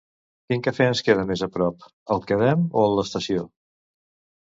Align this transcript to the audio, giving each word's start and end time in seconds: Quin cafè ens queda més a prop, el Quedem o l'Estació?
Quin 0.49 0.63
cafè 0.67 0.87
ens 0.93 1.03
queda 1.09 1.27
més 1.33 1.45
a 1.47 1.51
prop, 1.59 1.87
el 2.17 2.25
Quedem 2.33 2.67
o 2.85 2.89
l'Estació? 2.97 3.49